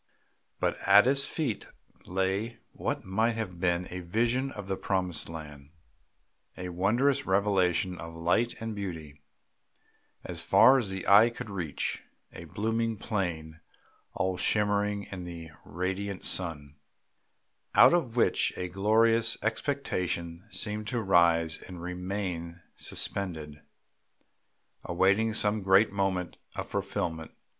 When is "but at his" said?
0.59-1.27